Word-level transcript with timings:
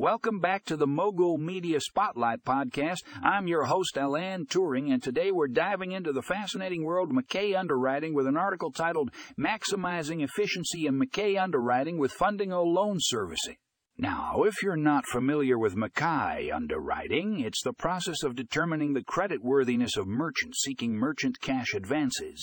Welcome 0.00 0.40
back 0.40 0.64
to 0.64 0.78
the 0.78 0.86
Mogul 0.86 1.36
Media 1.36 1.78
Spotlight 1.78 2.42
podcast. 2.42 3.00
I'm 3.22 3.46
your 3.46 3.64
host, 3.64 3.98
Alan 3.98 4.46
Turing, 4.46 4.90
and 4.90 5.02
today 5.02 5.30
we're 5.30 5.46
diving 5.46 5.92
into 5.92 6.10
the 6.10 6.22
fascinating 6.22 6.84
world 6.84 7.10
of 7.10 7.16
MCA 7.22 7.54
Underwriting 7.54 8.14
with 8.14 8.26
an 8.26 8.34
article 8.34 8.72
titled 8.72 9.10
Maximizing 9.38 10.24
Efficiency 10.24 10.86
in 10.86 10.98
MCA 10.98 11.38
Underwriting 11.38 11.98
with 11.98 12.14
Fundingo 12.14 12.64
Loan 12.64 12.96
Servicing. 12.98 13.56
Now, 13.98 14.44
if 14.44 14.62
you're 14.62 14.74
not 14.74 15.04
familiar 15.04 15.58
with 15.58 15.76
MCA 15.76 16.50
underwriting, 16.50 17.40
it's 17.40 17.62
the 17.62 17.74
process 17.74 18.22
of 18.22 18.34
determining 18.34 18.94
the 18.94 19.04
creditworthiness 19.04 19.98
of 19.98 20.06
merchants 20.06 20.62
seeking 20.62 20.94
merchant 20.94 21.42
cash 21.42 21.74
advances. 21.74 22.42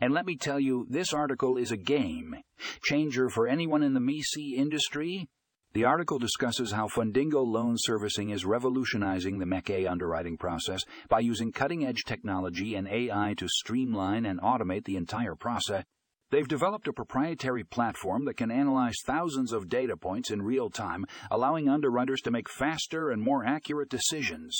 And 0.00 0.12
let 0.12 0.26
me 0.26 0.36
tell 0.36 0.58
you, 0.58 0.88
this 0.90 1.14
article 1.14 1.56
is 1.56 1.70
a 1.70 1.76
game 1.76 2.34
changer 2.82 3.28
for 3.28 3.46
anyone 3.46 3.84
in 3.84 3.94
the 3.94 4.00
MCA 4.00 4.56
industry 4.56 5.28
the 5.76 5.84
article 5.84 6.18
discusses 6.18 6.72
how 6.72 6.88
Fundingo 6.88 7.46
loan 7.46 7.74
servicing 7.76 8.30
is 8.30 8.46
revolutionizing 8.46 9.38
the 9.38 9.44
MCA 9.44 9.86
underwriting 9.86 10.38
process 10.38 10.80
by 11.10 11.20
using 11.20 11.52
cutting 11.52 11.84
edge 11.84 12.04
technology 12.06 12.74
and 12.74 12.88
AI 12.88 13.34
to 13.36 13.46
streamline 13.46 14.24
and 14.24 14.40
automate 14.40 14.86
the 14.86 14.96
entire 14.96 15.34
process. 15.34 15.84
They've 16.30 16.48
developed 16.48 16.88
a 16.88 16.94
proprietary 16.94 17.62
platform 17.62 18.24
that 18.24 18.38
can 18.38 18.50
analyze 18.50 18.94
thousands 19.04 19.52
of 19.52 19.68
data 19.68 19.98
points 19.98 20.30
in 20.30 20.40
real 20.40 20.70
time, 20.70 21.04
allowing 21.30 21.68
underwriters 21.68 22.22
to 22.22 22.30
make 22.30 22.48
faster 22.48 23.10
and 23.10 23.20
more 23.20 23.44
accurate 23.44 23.90
decisions. 23.90 24.58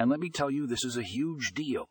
And 0.00 0.10
let 0.10 0.18
me 0.18 0.30
tell 0.30 0.50
you, 0.50 0.66
this 0.66 0.84
is 0.84 0.96
a 0.96 1.04
huge 1.04 1.52
deal. 1.54 1.86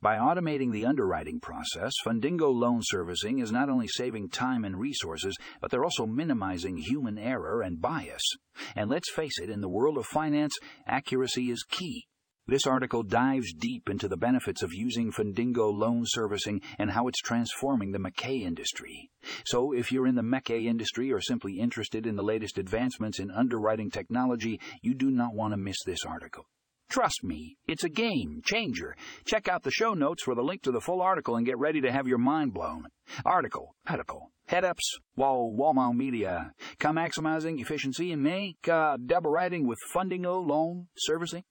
By 0.00 0.16
automating 0.16 0.72
the 0.72 0.86
underwriting 0.86 1.40
process, 1.40 1.92
Fundingo 2.04 2.52
loan 2.52 2.80
servicing 2.82 3.38
is 3.38 3.52
not 3.52 3.68
only 3.68 3.88
saving 3.88 4.30
time 4.30 4.64
and 4.64 4.78
resources, 4.78 5.36
but 5.60 5.70
they're 5.70 5.84
also 5.84 6.06
minimizing 6.06 6.76
human 6.76 7.18
error 7.18 7.62
and 7.62 7.80
bias. 7.80 8.22
And 8.74 8.90
let's 8.90 9.10
face 9.10 9.38
it, 9.38 9.50
in 9.50 9.60
the 9.60 9.68
world 9.68 9.98
of 9.98 10.06
finance, 10.06 10.56
accuracy 10.86 11.50
is 11.50 11.64
key. 11.68 12.06
This 12.48 12.66
article 12.66 13.02
dives 13.02 13.52
deep 13.52 13.90
into 13.90 14.08
the 14.08 14.16
benefits 14.16 14.62
of 14.62 14.72
using 14.72 15.12
Fundingo 15.12 15.70
loan 15.70 16.04
servicing 16.06 16.62
and 16.78 16.90
how 16.90 17.06
it's 17.06 17.20
transforming 17.20 17.92
the 17.92 17.98
MCA 17.98 18.40
industry. 18.40 19.10
So, 19.44 19.72
if 19.72 19.92
you're 19.92 20.06
in 20.06 20.14
the 20.14 20.22
MCA 20.22 20.64
industry 20.64 21.12
or 21.12 21.20
simply 21.20 21.58
interested 21.58 22.06
in 22.06 22.16
the 22.16 22.22
latest 22.22 22.56
advancements 22.56 23.18
in 23.18 23.30
underwriting 23.30 23.90
technology, 23.90 24.58
you 24.80 24.94
do 24.94 25.10
not 25.10 25.34
want 25.34 25.52
to 25.52 25.58
miss 25.58 25.76
this 25.84 26.06
article. 26.06 26.46
Trust 26.88 27.22
me, 27.22 27.58
it's 27.66 27.84
a 27.84 27.90
game 27.90 28.40
changer. 28.42 28.96
Check 29.26 29.46
out 29.46 29.62
the 29.62 29.70
show 29.70 29.92
notes 29.92 30.22
for 30.22 30.34
the 30.34 30.42
link 30.42 30.62
to 30.62 30.72
the 30.72 30.80
full 30.80 31.02
article 31.02 31.36
and 31.36 31.44
get 31.44 31.58
ready 31.58 31.82
to 31.82 31.92
have 31.92 32.08
your 32.08 32.18
mind 32.18 32.54
blown. 32.54 32.86
Article, 33.26 33.74
pedicle, 33.84 34.32
head 34.46 34.64
ups, 34.64 34.98
wall, 35.14 35.54
Walmart 35.54 35.94
media. 35.94 36.52
Come 36.78 36.96
maximizing 36.96 37.60
efficiency 37.60 38.10
and 38.10 38.22
make 38.22 38.66
uh, 38.68 38.96
double 39.04 39.30
writing 39.30 39.66
with 39.66 39.78
Fundingo 39.94 40.44
loan 40.44 40.86
servicing. 40.96 41.44